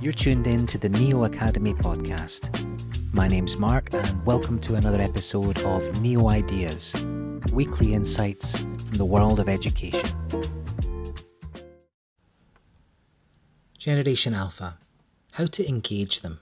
You're 0.00 0.14
tuned 0.14 0.46
in 0.46 0.66
to 0.68 0.78
the 0.78 0.88
Neo 0.88 1.24
Academy 1.24 1.74
podcast. 1.74 2.48
My 3.12 3.28
name's 3.28 3.58
Mark, 3.58 3.92
and 3.92 4.24
welcome 4.24 4.58
to 4.60 4.76
another 4.76 4.98
episode 4.98 5.60
of 5.60 6.00
Neo 6.00 6.30
Ideas 6.30 6.96
weekly 7.52 7.92
insights 7.92 8.60
from 8.60 8.92
the 8.92 9.04
world 9.04 9.40
of 9.40 9.48
education. 9.50 10.08
Generation 13.76 14.32
Alpha 14.32 14.78
How 15.32 15.44
to 15.44 15.68
engage 15.68 16.22
them. 16.22 16.40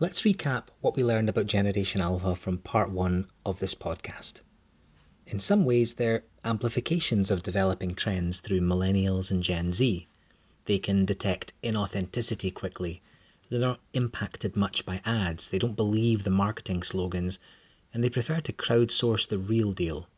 Let's 0.00 0.22
recap 0.22 0.68
what 0.80 0.96
we 0.96 1.02
learned 1.02 1.28
about 1.28 1.48
Generation 1.48 2.00
Alpha 2.00 2.34
from 2.34 2.56
part 2.56 2.90
one 2.90 3.28
of 3.44 3.58
this 3.58 3.74
podcast. 3.74 4.40
In 5.26 5.38
some 5.38 5.66
ways, 5.66 5.92
they're 5.92 6.24
amplifications 6.42 7.30
of 7.30 7.42
developing 7.42 7.94
trends 7.94 8.40
through 8.40 8.62
millennials 8.62 9.30
and 9.30 9.42
Gen 9.42 9.74
Z. 9.74 10.08
They 10.68 10.78
can 10.78 11.06
detect 11.06 11.54
inauthenticity 11.62 12.52
quickly. 12.52 13.00
They're 13.48 13.58
not 13.58 13.80
impacted 13.94 14.54
much 14.54 14.84
by 14.84 15.00
ads. 15.02 15.48
They 15.48 15.58
don't 15.58 15.74
believe 15.74 16.24
the 16.24 16.30
marketing 16.30 16.82
slogans, 16.82 17.38
and 17.94 18.04
they 18.04 18.10
prefer 18.10 18.42
to 18.42 18.52
crowdsource 18.52 19.26
the 19.26 19.38
real 19.38 19.72
deal. 19.72 20.10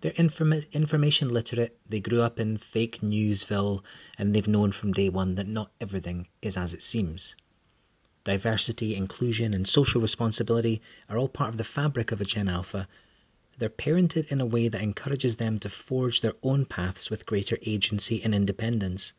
They're 0.00 0.12
inform- 0.12 0.64
information 0.72 1.28
literate, 1.28 1.78
they 1.86 2.00
grew 2.00 2.22
up 2.22 2.40
in 2.40 2.56
fake 2.56 3.02
newsville, 3.02 3.84
and 4.16 4.34
they've 4.34 4.48
known 4.48 4.72
from 4.72 4.94
day 4.94 5.10
one 5.10 5.34
that 5.34 5.46
not 5.46 5.70
everything 5.82 6.28
is 6.40 6.56
as 6.56 6.72
it 6.72 6.82
seems. 6.82 7.36
Diversity, 8.24 8.96
inclusion, 8.96 9.52
and 9.52 9.68
social 9.68 10.00
responsibility 10.00 10.80
are 11.10 11.18
all 11.18 11.28
part 11.28 11.50
of 11.50 11.58
the 11.58 11.64
fabric 11.64 12.10
of 12.10 12.22
a 12.22 12.24
Gen 12.24 12.48
Alpha. 12.48 12.88
They're 13.58 13.68
parented 13.68 14.32
in 14.32 14.40
a 14.40 14.46
way 14.46 14.68
that 14.68 14.80
encourages 14.80 15.36
them 15.36 15.58
to 15.58 15.68
forge 15.68 16.22
their 16.22 16.36
own 16.42 16.64
paths 16.64 17.10
with 17.10 17.26
greater 17.26 17.58
agency 17.66 18.22
and 18.22 18.34
independence, 18.34 19.12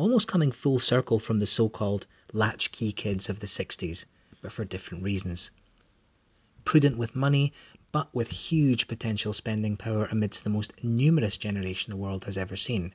almost 0.00 0.26
coming 0.26 0.52
full 0.52 0.78
circle 0.78 1.18
from 1.18 1.38
the 1.38 1.46
so 1.46 1.68
called 1.68 2.06
latchkey 2.32 2.92
kids 2.92 3.28
of 3.28 3.40
the 3.40 3.46
60s, 3.46 4.06
but 4.42 4.52
for 4.52 4.64
different 4.64 5.04
reasons 5.04 5.50
prudent 6.64 6.96
with 6.96 7.16
money, 7.16 7.52
but 7.90 8.14
with 8.14 8.28
huge 8.28 8.86
potential 8.86 9.32
spending 9.32 9.76
power 9.76 10.06
amidst 10.06 10.44
the 10.44 10.50
most 10.50 10.72
numerous 10.84 11.36
generation 11.36 11.90
the 11.90 11.96
world 11.96 12.24
has 12.24 12.38
ever 12.38 12.54
seen. 12.54 12.94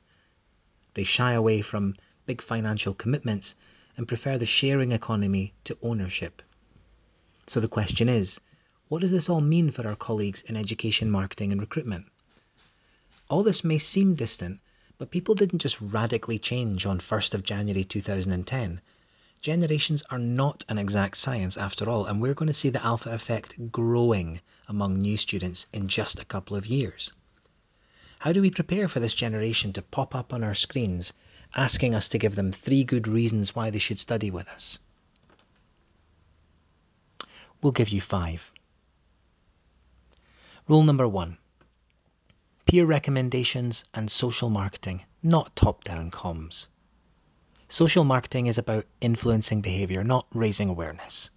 They 0.94 1.04
shy 1.04 1.32
away 1.32 1.62
from 1.62 1.96
big 2.26 2.40
financial 2.40 2.94
commitments 2.94 3.54
and 3.96 4.08
prefer 4.08 4.38
the 4.38 4.46
sharing 4.46 4.92
economy 4.92 5.52
to 5.64 5.76
ownership. 5.82 6.42
So 7.46 7.60
the 7.60 7.68
question 7.68 8.08
is, 8.08 8.40
what 8.88 9.02
does 9.02 9.10
this 9.10 9.28
all 9.28 9.40
mean 9.40 9.70
for 9.70 9.86
our 9.86 9.96
colleagues 9.96 10.42
in 10.42 10.56
education, 10.56 11.10
marketing, 11.10 11.52
and 11.52 11.60
recruitment? 11.60 12.06
All 13.28 13.42
this 13.42 13.64
may 13.64 13.78
seem 13.78 14.14
distant, 14.14 14.60
but 14.98 15.10
people 15.10 15.34
didn't 15.34 15.58
just 15.58 15.78
radically 15.80 16.38
change 16.38 16.86
on 16.86 16.98
1st 16.98 17.34
of 17.34 17.42
January 17.42 17.84
2010. 17.84 18.80
Generations 19.42 20.02
are 20.10 20.18
not 20.18 20.64
an 20.70 20.78
exact 20.78 21.18
science 21.18 21.58
after 21.58 21.90
all, 21.90 22.06
and 22.06 22.20
we're 22.20 22.34
going 22.34 22.46
to 22.46 22.52
see 22.52 22.70
the 22.70 22.84
alpha 22.84 23.10
effect 23.10 23.70
growing 23.70 24.40
among 24.68 24.98
new 24.98 25.16
students 25.16 25.66
in 25.72 25.86
just 25.86 26.18
a 26.18 26.24
couple 26.24 26.56
of 26.56 26.66
years. 26.66 27.12
How 28.18 28.32
do 28.32 28.40
we 28.40 28.50
prepare 28.50 28.88
for 28.88 28.98
this 28.98 29.12
generation 29.12 29.74
to 29.74 29.82
pop 29.82 30.14
up 30.14 30.32
on 30.32 30.42
our 30.42 30.54
screens, 30.54 31.12
asking 31.54 31.94
us 31.94 32.08
to 32.08 32.18
give 32.18 32.34
them 32.34 32.50
three 32.50 32.82
good 32.82 33.06
reasons 33.06 33.54
why 33.54 33.68
they 33.68 33.78
should 33.78 33.98
study 33.98 34.30
with 34.30 34.48
us? 34.48 34.78
We'll 37.60 37.72
give 37.72 37.90
you 37.90 38.00
five. 38.00 38.50
Rule 40.66 40.82
number 40.82 41.06
one 41.06 41.36
peer 42.66 42.84
recommendations 42.84 43.84
and 43.94 44.10
social 44.10 44.50
marketing, 44.50 45.00
not 45.22 45.54
top 45.54 45.84
down 45.84 46.10
comms. 46.10 46.66
Social 47.68 48.02
marketing 48.02 48.48
is 48.48 48.58
about 48.58 48.84
influencing 49.00 49.60
behavior, 49.60 50.02
not 50.02 50.26
raising 50.34 50.68
awareness. 50.68 51.30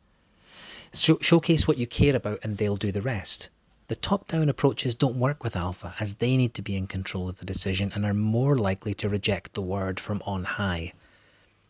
showcase 0.92 1.68
what 1.68 1.78
you 1.78 1.86
care 1.86 2.16
about 2.16 2.40
and 2.42 2.58
they'll 2.58 2.78
do 2.78 2.92
the 2.92 3.04
rest. 3.04 3.50
The 3.90 3.96
top 3.96 4.28
down 4.28 4.50
approaches 4.50 4.96
don't 4.96 5.20
work 5.20 5.44
with 5.44 5.56
alpha 5.56 5.94
as 6.00 6.16
they 6.16 6.36
need 6.36 6.56
to 6.56 6.64
be 6.64 6.76
in 6.76 6.88
control 6.88 7.30
of 7.30 7.38
the 7.38 7.46
decision 7.46 7.92
and 7.94 8.06
are 8.06 8.14
more 8.16 8.58
likely 8.58 8.96
to 8.96 9.08
reject 9.08 9.54
the 9.54 9.62
word 9.62 10.00
from 10.00 10.24
on 10.26 10.44
high. 10.44 10.94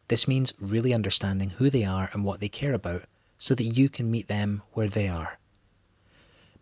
This 0.07 0.25
means 0.25 0.53
really 0.61 0.93
understanding 0.93 1.49
who 1.49 1.69
they 1.69 1.83
are 1.83 2.09
and 2.13 2.23
what 2.23 2.39
they 2.39 2.47
care 2.47 2.73
about 2.73 3.03
so 3.37 3.55
that 3.55 3.63
you 3.63 3.89
can 3.89 4.09
meet 4.09 4.29
them 4.29 4.61
where 4.71 4.87
they 4.87 5.09
are. 5.09 5.37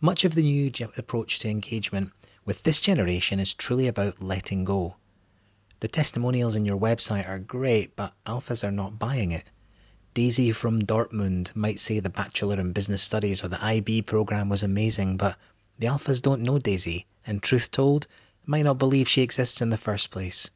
Much 0.02 0.26
of 0.26 0.34
the 0.34 0.42
new 0.42 0.72
approach 0.98 1.38
to 1.40 1.50
engagement 1.50 2.12
with 2.48 2.64
this 2.64 2.80
generation 2.80 3.42
is 3.42 3.54
truly 3.54 3.88
about 3.88 4.24
letting 4.24 4.64
go. 4.64 4.96
The 5.82 5.90
testimonials 5.90 6.56
in 6.56 6.66
your 6.66 6.80
website 6.80 7.28
are 7.28 7.40
great, 7.40 7.94
but 7.98 8.14
alphas 8.26 8.64
are 8.64 8.72
not 8.72 8.98
buying 8.98 9.34
it. 9.34 9.44
Daisy 10.14 10.54
from 10.54 10.82
Dortmund 10.82 11.54
might 11.58 11.78
say 11.78 12.00
the 12.00 12.10
Bachelor 12.10 12.58
in 12.58 12.72
Business 12.72 13.04
Studies 13.04 13.44
or 13.44 13.50
the 13.50 13.62
IB 13.62 14.04
program 14.04 14.48
was 14.48 14.64
amazing, 14.64 15.18
but 15.18 15.38
the 15.78 15.88
alphas 15.88 16.22
don't 16.22 16.42
know 16.42 16.58
Daisy, 16.58 17.06
and 17.26 17.44
truth 17.44 17.70
told, 17.70 18.08
might 18.46 18.64
not 18.64 18.78
believe 18.78 19.10
she 19.10 19.24
exists 19.24 19.62
in 19.62 19.70
the 19.70 19.78
first 19.78 20.10
place. 20.10 20.50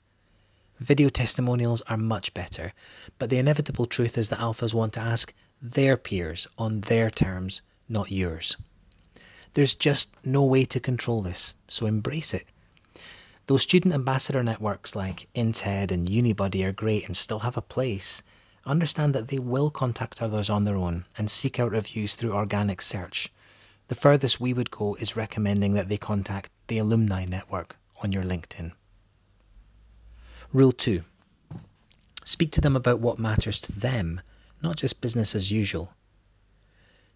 Video 0.79 1.09
testimonials 1.09 1.81
are 1.81 1.97
much 1.97 2.33
better, 2.33 2.71
but 3.19 3.29
the 3.29 3.37
inevitable 3.37 3.85
truth 3.85 4.17
is 4.17 4.29
that 4.29 4.39
alphas 4.39 4.73
want 4.73 4.93
to 4.93 5.01
ask 5.01 5.33
their 5.61 5.97
peers 5.97 6.47
on 6.57 6.79
their 6.79 7.09
terms, 7.09 7.61
not 7.89 8.09
yours. 8.09 8.55
There's 9.53 9.73
just 9.73 10.09
no 10.23 10.43
way 10.43 10.63
to 10.65 10.79
control 10.79 11.21
this, 11.21 11.55
so 11.67 11.85
embrace 11.85 12.33
it. 12.33 12.47
Those 13.47 13.63
student 13.63 13.93
ambassador 13.93 14.43
networks 14.43 14.95
like 14.95 15.27
INTED 15.33 15.91
and 15.91 16.07
Unibuddy 16.07 16.63
are 16.63 16.71
great 16.71 17.05
and 17.05 17.17
still 17.17 17.39
have 17.39 17.57
a 17.57 17.61
place. 17.61 18.23
Understand 18.65 19.13
that 19.15 19.27
they 19.27 19.39
will 19.39 19.69
contact 19.69 20.21
others 20.21 20.49
on 20.49 20.63
their 20.63 20.77
own 20.77 21.03
and 21.17 21.29
seek 21.29 21.59
out 21.59 21.71
reviews 21.71 22.15
through 22.15 22.31
organic 22.31 22.81
search. 22.81 23.29
The 23.89 23.95
furthest 23.95 24.39
we 24.39 24.53
would 24.53 24.71
go 24.71 24.95
is 24.95 25.17
recommending 25.17 25.73
that 25.73 25.89
they 25.89 25.97
contact 25.97 26.49
the 26.67 26.77
alumni 26.77 27.25
network 27.25 27.75
on 28.01 28.13
your 28.13 28.23
LinkedIn. 28.23 28.71
Rule 30.53 30.71
2 30.71 31.03
Speak 32.23 32.51
to 32.51 32.61
them 32.61 32.77
about 32.77 33.01
what 33.01 33.19
matters 33.19 33.59
to 33.61 33.71
them, 33.73 34.21
not 34.61 34.77
just 34.77 35.01
business 35.01 35.35
as 35.35 35.51
usual. 35.51 35.91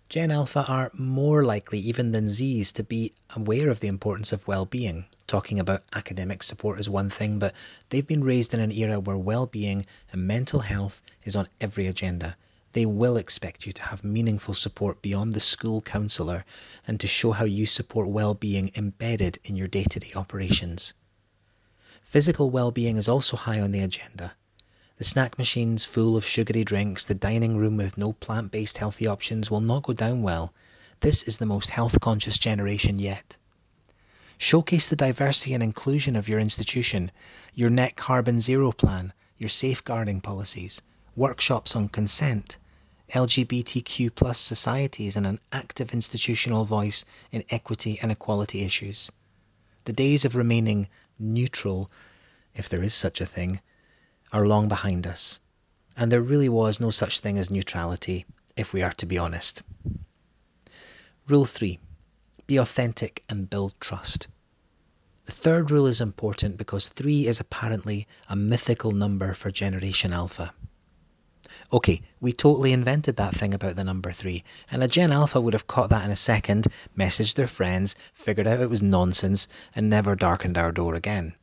Gen 0.07 0.29
Alpha 0.29 0.63
are 0.67 0.91
more 0.93 1.43
likely 1.43 1.79
even 1.79 2.11
than 2.11 2.27
Zs 2.27 2.71
to 2.73 2.83
be 2.83 3.11
aware 3.35 3.71
of 3.71 3.79
the 3.79 3.87
importance 3.87 4.31
of 4.31 4.47
well-being. 4.47 5.05
Talking 5.25 5.59
about 5.59 5.83
academic 5.93 6.43
support 6.43 6.79
is 6.79 6.87
one 6.87 7.09
thing, 7.09 7.39
but 7.39 7.55
they've 7.89 8.05
been 8.05 8.23
raised 8.23 8.53
in 8.53 8.59
an 8.59 8.71
era 8.71 8.99
where 8.99 9.17
well-being 9.17 9.83
and 10.11 10.27
mental 10.27 10.59
health 10.59 11.01
is 11.23 11.35
on 11.35 11.47
every 11.59 11.87
agenda. 11.87 12.37
They 12.73 12.85
will 12.85 13.17
expect 13.17 13.65
you 13.65 13.71
to 13.73 13.81
have 13.83 14.03
meaningful 14.03 14.53
support 14.53 15.01
beyond 15.01 15.33
the 15.33 15.39
school 15.39 15.81
counsellor 15.81 16.45
and 16.87 16.99
to 16.99 17.07
show 17.07 17.31
how 17.31 17.45
you 17.45 17.65
support 17.65 18.07
well-being 18.07 18.73
embedded 18.75 19.39
in 19.43 19.55
your 19.55 19.67
day-to-day 19.67 20.13
operations. 20.15 20.93
Physical 22.03 22.51
well-being 22.51 22.97
is 22.97 23.09
also 23.09 23.37
high 23.37 23.59
on 23.59 23.71
the 23.71 23.81
agenda. 23.81 24.33
The 24.97 25.03
snack 25.03 25.37
machines 25.37 25.83
full 25.83 26.15
of 26.15 26.23
sugary 26.25 26.63
drinks, 26.63 27.03
the 27.05 27.13
dining 27.13 27.57
room 27.57 27.75
with 27.75 27.97
no 27.97 28.13
plant 28.13 28.49
based 28.49 28.77
healthy 28.77 29.05
options 29.07 29.51
will 29.51 29.59
not 29.59 29.83
go 29.83 29.91
down 29.91 30.21
well. 30.21 30.53
This 31.01 31.23
is 31.23 31.37
the 31.37 31.45
most 31.45 31.69
health 31.69 31.99
conscious 31.99 32.39
generation 32.39 32.97
yet. 32.97 33.35
Showcase 34.37 34.87
the 34.87 34.95
diversity 34.95 35.53
and 35.53 35.61
inclusion 35.61 36.15
of 36.15 36.29
your 36.29 36.39
institution, 36.39 37.11
your 37.53 37.69
net 37.69 37.97
carbon 37.97 38.39
zero 38.39 38.71
plan, 38.71 39.11
your 39.37 39.49
safeguarding 39.49 40.21
policies, 40.21 40.81
workshops 41.13 41.75
on 41.75 41.89
consent, 41.89 42.57
LGBTQ 43.13 44.15
plus 44.15 44.39
societies, 44.39 45.17
and 45.17 45.27
an 45.27 45.41
active 45.51 45.91
institutional 45.91 46.63
voice 46.63 47.03
in 47.33 47.43
equity 47.49 47.99
and 48.01 48.13
equality 48.13 48.61
issues. 48.61 49.11
The 49.83 49.91
days 49.91 50.23
of 50.23 50.37
remaining 50.37 50.87
neutral, 51.19 51.91
if 52.55 52.69
there 52.69 52.81
is 52.81 52.93
such 52.93 53.19
a 53.19 53.25
thing, 53.25 53.59
are 54.31 54.47
long 54.47 54.67
behind 54.67 55.05
us, 55.05 55.39
and 55.95 56.11
there 56.11 56.21
really 56.21 56.49
was 56.49 56.79
no 56.79 56.89
such 56.89 57.19
thing 57.19 57.37
as 57.37 57.49
neutrality, 57.49 58.25
if 58.55 58.73
we 58.73 58.81
are 58.81 58.93
to 58.93 59.05
be 59.05 59.17
honest. 59.17 59.63
Rule 61.27 61.45
3 61.45 61.79
Be 62.47 62.57
authentic 62.57 63.23
and 63.29 63.49
build 63.49 63.73
trust. 63.79 64.27
The 65.25 65.31
third 65.31 65.71
rule 65.71 65.87
is 65.87 66.01
important 66.01 66.57
because 66.57 66.89
3 66.89 67.27
is 67.27 67.39
apparently 67.39 68.07
a 68.29 68.35
mythical 68.35 68.91
number 68.91 69.33
for 69.33 69.49
Generation 69.49 70.13
Alpha. 70.13 70.53
Okay, 71.73 72.01
we 72.21 72.31
totally 72.31 72.73
invented 72.73 73.15
that 73.15 73.33
thing 73.33 73.53
about 73.53 73.75
the 73.75 73.83
number 73.83 74.11
3, 74.11 74.43
and 74.69 74.83
a 74.83 74.87
Gen 74.87 75.11
Alpha 75.11 75.41
would 75.41 75.53
have 75.53 75.65
caught 75.65 75.89
that 75.89 76.05
in 76.05 76.11
a 76.11 76.15
second, 76.15 76.67
messaged 76.95 77.35
their 77.35 77.47
friends, 77.47 77.95
figured 78.13 78.45
out 78.45 78.59
it 78.59 78.69
was 78.69 78.83
nonsense, 78.83 79.47
and 79.75 79.89
never 79.89 80.15
darkened 80.15 80.57
our 80.57 80.71
door 80.71 80.93
again. 80.93 81.33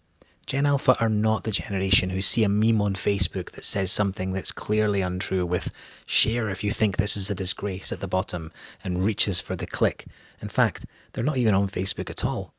Gen 0.45 0.67
Alpha 0.67 0.99
are 0.99 1.09
not 1.09 1.45
the 1.45 1.53
generation 1.53 2.11
who 2.11 2.21
see 2.21 2.43
a 2.43 2.49
meme 2.49 2.83
on 2.83 2.95
Facebook 2.95 3.53
that 3.53 3.65
says 3.65 3.93
something 3.93 4.33
that's 4.33 4.51
clearly 4.51 5.01
untrue 5.01 5.47
with 5.47 5.73
share 6.05 6.51
if 6.51 6.65
you 6.65 6.73
think 6.73 6.97
this 6.97 7.17
is 7.17 7.31
a 7.31 7.35
disgrace 7.35 7.93
at 7.93 8.01
the 8.01 8.09
bottom 8.09 8.51
and 8.83 9.05
reaches 9.05 9.39
for 9.39 9.55
the 9.55 9.69
click. 9.69 10.05
In 10.41 10.49
fact, 10.49 10.85
they're 11.13 11.23
not 11.23 11.37
even 11.37 11.55
on 11.55 11.69
Facebook 11.69 12.11
at 12.11 12.25
all. 12.25 12.53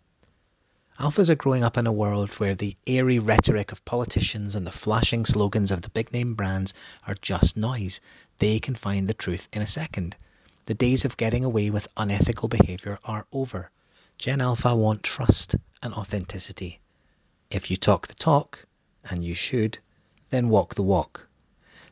Alphas 0.98 1.30
are 1.30 1.36
growing 1.36 1.64
up 1.64 1.78
in 1.78 1.86
a 1.86 1.92
world 1.92 2.30
where 2.36 2.56
the 2.56 2.78
airy 2.88 3.20
rhetoric 3.20 3.74
of 3.74 3.84
politicians 3.84 4.56
and 4.56 4.66
the 4.66 4.72
flashing 4.72 5.26
slogans 5.26 5.70
of 5.70 5.82
the 5.82 5.90
big 5.90 6.14
name 6.14 6.36
brands 6.36 6.74
are 7.06 7.16
just 7.16 7.58
noise. 7.58 8.00
They 8.38 8.60
can 8.60 8.76
find 8.76 9.10
the 9.10 9.14
truth 9.14 9.50
in 9.52 9.62
a 9.62 9.68
second. 9.68 10.16
The 10.68 10.74
days 10.74 11.04
of 11.04 11.18
getting 11.18 11.44
away 11.44 11.70
with 11.70 11.90
unethical 11.98 12.48
behavior 12.48 12.98
are 13.04 13.28
over. 13.34 13.72
Gen 14.18 14.40
Alpha 14.40 14.74
want 14.74 15.04
trust 15.04 15.56
and 15.82 15.94
authenticity. 15.94 16.80
If 17.54 17.70
you 17.70 17.78
talk 17.78 18.08
the 18.08 18.16
talk, 18.16 18.66
and 19.04 19.24
you 19.24 19.36
should, 19.36 19.78
then 20.32 20.50
walk 20.50 20.74
the 20.74 20.82
walk. 20.82 21.28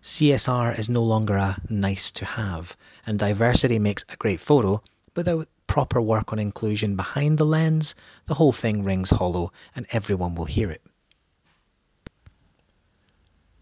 CSR 0.02 0.76
is 0.80 0.90
no 0.90 1.04
longer 1.04 1.38
a 1.38 1.62
nice 1.70 2.10
to 2.14 2.26
have, 2.26 2.76
and 3.06 3.20
diversity 3.20 3.78
makes 3.78 4.04
a 4.10 4.16
great 4.16 4.40
photo, 4.40 4.82
but 5.14 5.28
without 5.28 5.48
proper 5.68 6.02
work 6.02 6.34
on 6.34 6.40
inclusion 6.40 6.96
behind 6.96 7.38
the 7.38 7.46
lens, 7.46 7.94
the 8.26 8.34
whole 8.34 8.52
thing 8.52 8.84
rings 8.84 9.12
hollow 9.12 9.54
and 9.76 9.86
everyone 9.92 10.34
will 10.34 10.46
hear 10.46 10.72
it. 10.72 10.82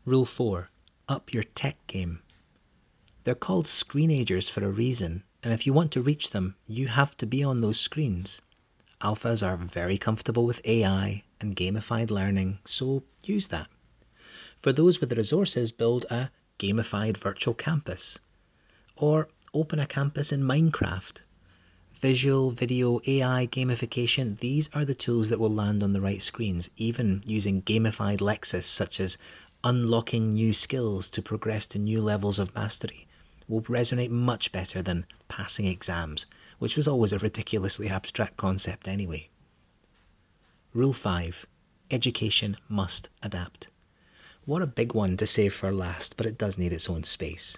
Rule 0.06 0.26
4 0.26 0.70
Up 1.10 1.34
your 1.34 1.44
tech 1.44 1.86
game. 1.86 2.22
They're 3.26 3.36
called 3.36 3.66
screenagers 3.66 4.50
for 4.50 4.64
a 4.64 4.72
reason, 4.72 5.24
and 5.44 5.52
if 5.52 5.68
you 5.68 5.74
want 5.74 5.92
to 5.92 6.02
reach 6.02 6.30
them, 6.30 6.56
you 6.66 6.88
have 6.88 7.18
to 7.18 7.26
be 7.26 7.44
on 7.44 7.60
those 7.60 7.78
screens. 7.78 8.42
Alphas 9.02 9.42
are 9.42 9.56
very 9.56 9.98
comfortable 9.98 10.46
with 10.46 10.60
AI 10.66 11.24
and 11.40 11.56
gamified 11.56 12.12
learning, 12.12 12.60
so 12.66 13.02
use 13.24 13.48
that. 13.48 13.70
For 14.62 14.74
those 14.74 15.00
with 15.00 15.10
the 15.10 15.16
resources, 15.16 15.72
build 15.72 16.06
a 16.10 16.30
gamified 16.60 17.16
virtual 17.16 17.54
campus 17.54 18.20
or 18.98 19.30
open 19.54 19.80
a 19.80 19.88
campus 19.88 20.34
in 20.34 20.44
Minecraft. 20.44 21.22
Visual, 22.02 22.52
video, 22.52 23.00
AI, 23.08 23.48
gamification, 23.48 24.38
these 24.38 24.70
are 24.74 24.84
the 24.84 24.96
tools 24.96 25.30
that 25.30 25.40
will 25.40 25.54
land 25.54 25.82
on 25.82 25.94
the 25.94 26.02
right 26.02 26.22
screens, 26.22 26.70
even 26.76 27.24
using 27.26 27.62
gamified 27.62 28.20
Lexis 28.20 28.66
such 28.66 29.00
as 29.00 29.18
unlocking 29.64 30.34
new 30.34 30.52
skills 30.52 31.08
to 31.12 31.22
progress 31.22 31.68
to 31.68 31.80
new 31.80 32.02
levels 32.02 32.38
of 32.38 32.54
mastery 32.54 33.08
will 33.50 33.64
resonate 33.64 34.12
much 34.12 34.52
better 34.52 34.82
than 34.82 35.06
passing 35.28 35.66
exams, 35.66 36.26
which 36.60 36.78
was 36.78 36.88
always 36.88 37.12
a 37.12 37.20
ridiculously 37.20 37.90
abstract 37.90 38.38
concept 38.38 38.88
anyway. 38.88 39.28
Rule 40.74 40.94
5 40.94 41.46
Education 41.92 42.56
must 42.70 43.10
adapt. 43.24 43.68
What 44.46 44.62
a 44.62 44.68
big 44.68 44.94
one 44.94 45.18
to 45.18 45.26
save 45.26 45.56
for 45.56 45.74
last, 45.74 46.16
but 46.16 46.28
it 46.28 46.38
does 46.38 46.60
need 46.60 46.72
its 46.72 46.88
own 46.88 47.04
space. 47.04 47.58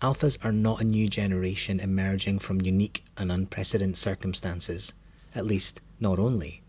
Alphas 0.00 0.38
are 0.44 0.52
not 0.52 0.80
a 0.80 0.84
new 0.84 1.08
generation 1.08 1.80
emerging 1.80 2.38
from 2.38 2.60
unique 2.60 3.02
and 3.16 3.32
unprecedented 3.32 3.96
circumstances, 3.96 4.94
at 5.34 5.44
least, 5.44 5.80
not 5.98 6.20
only. 6.20 6.62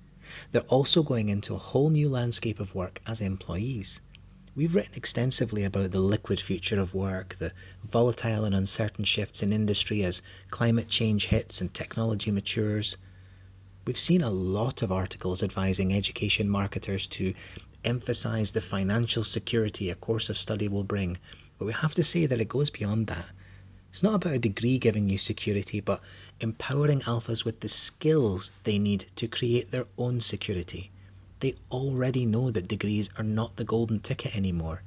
They're 0.51 0.61
also 0.63 1.03
going 1.03 1.29
into 1.29 1.53
a 1.53 1.59
whole 1.59 1.91
new 1.91 2.09
landscape 2.09 2.59
of 2.59 2.73
work 2.73 2.99
as 3.05 3.21
employees. 3.21 4.01
We've 4.59 4.75
written 4.75 4.95
extensively 4.95 5.63
about 5.63 5.91
the 5.91 6.01
liquid 6.01 6.41
future 6.41 6.81
of 6.81 6.93
work, 6.93 7.37
the 7.39 7.53
volatile 7.89 8.43
and 8.43 8.53
uncertain 8.53 9.05
shifts 9.05 9.41
in 9.41 9.53
industry 9.53 10.03
as 10.03 10.21
climate 10.49 10.89
change 10.89 11.27
hits 11.27 11.61
and 11.61 11.73
technology 11.73 12.29
matures. 12.29 12.97
We've 13.85 13.97
seen 13.97 14.21
a 14.21 14.29
lot 14.29 14.81
of 14.81 14.91
articles 14.91 15.43
advising 15.43 15.93
education 15.93 16.49
marketers 16.49 17.07
to 17.07 17.33
emphasize 17.85 18.51
the 18.51 18.59
financial 18.59 19.23
security 19.23 19.91
a 19.91 19.95
course 19.95 20.29
of 20.29 20.37
study 20.37 20.67
will 20.67 20.83
bring, 20.83 21.17
but 21.57 21.63
we 21.63 21.71
have 21.71 21.93
to 21.93 22.03
say 22.03 22.25
that 22.25 22.41
it 22.41 22.49
goes 22.49 22.69
beyond 22.69 23.07
that. 23.07 23.31
It's 23.91 24.03
not 24.03 24.15
about 24.15 24.33
a 24.33 24.39
degree 24.39 24.77
giving 24.77 25.07
you 25.07 25.17
security, 25.17 25.79
but 25.79 26.01
empowering 26.41 26.99
alphas 27.03 27.45
with 27.45 27.61
the 27.61 27.69
skills 27.69 28.51
they 28.65 28.77
need 28.77 29.05
to 29.15 29.29
create 29.29 29.71
their 29.71 29.87
own 29.97 30.19
security. 30.19 30.91
They 31.39 31.55
already 31.71 32.25
know 32.25 32.51
that 32.51 32.67
degrees 32.67 33.09
are 33.17 33.23
not 33.23 33.55
the 33.55 33.63
golden 33.63 34.01
ticket 34.01 34.35
anymore. 34.35 34.83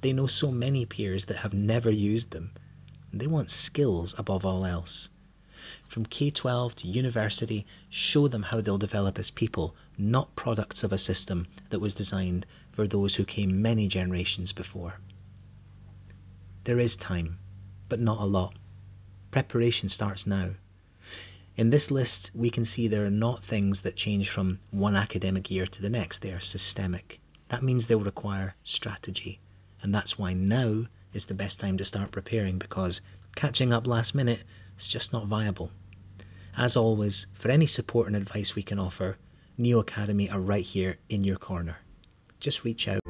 They 0.00 0.12
know 0.12 0.26
so 0.26 0.50
many 0.50 0.84
peers 0.86 1.26
that 1.26 1.38
have 1.38 1.54
never 1.54 1.90
used 1.90 2.30
them. 2.30 2.50
They 3.12 3.28
want 3.28 3.50
skills 3.50 4.14
above 4.18 4.44
all 4.44 4.64
else. 4.64 5.08
From 5.86 6.04
K-12 6.04 6.74
to 6.74 6.88
university, 6.88 7.64
show 7.88 8.26
them 8.26 8.42
how 8.42 8.60
they'll 8.60 8.76
develop 8.76 9.18
as 9.18 9.30
people, 9.30 9.76
not 9.96 10.34
products 10.34 10.82
of 10.82 10.92
a 10.92 10.98
system 10.98 11.46
that 11.70 11.78
was 11.78 11.94
designed 11.94 12.44
for 12.72 12.88
those 12.88 13.14
who 13.14 13.24
came 13.24 13.62
many 13.62 13.86
generations 13.86 14.52
before. 14.52 14.98
There 16.64 16.80
is 16.80 16.96
time, 16.96 17.38
but 17.88 18.00
not 18.00 18.20
a 18.20 18.24
lot. 18.24 18.56
Preparation 19.30 19.88
starts 19.88 20.26
now. 20.26 20.50
In 21.56 21.70
this 21.70 21.92
list, 21.92 22.32
we 22.34 22.50
can 22.50 22.64
see 22.64 22.88
there 22.88 23.06
are 23.06 23.10
not 23.10 23.44
things 23.44 23.82
that 23.82 23.94
change 23.94 24.28
from 24.28 24.58
one 24.72 24.96
academic 24.96 25.52
year 25.52 25.66
to 25.66 25.82
the 25.82 25.90
next. 25.90 26.20
They 26.20 26.32
are 26.32 26.40
systemic. 26.40 27.20
That 27.48 27.62
means 27.62 27.86
they'll 27.86 28.00
require 28.00 28.54
strategy. 28.64 29.38
And 29.80 29.94
that's 29.94 30.18
why 30.18 30.32
now 30.32 30.86
is 31.12 31.26
the 31.26 31.34
best 31.34 31.60
time 31.60 31.78
to 31.78 31.84
start 31.84 32.10
preparing 32.10 32.58
because 32.58 33.02
catching 33.36 33.72
up 33.72 33.86
last 33.86 34.16
minute 34.16 34.42
is 34.76 34.88
just 34.88 35.12
not 35.12 35.28
viable. 35.28 35.70
As 36.56 36.76
always, 36.76 37.28
for 37.34 37.50
any 37.50 37.66
support 37.66 38.08
and 38.08 38.16
advice 38.16 38.56
we 38.56 38.64
can 38.64 38.80
offer, 38.80 39.16
Neo 39.56 39.78
Academy 39.78 40.28
are 40.30 40.40
right 40.40 40.64
here 40.64 40.98
in 41.08 41.22
your 41.22 41.36
corner. 41.36 41.76
Just 42.40 42.64
reach 42.64 42.88
out. 42.88 43.00